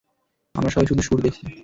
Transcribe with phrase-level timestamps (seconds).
[0.55, 1.45] আমরা সবাই শুধু শুঁড় দেখেছি।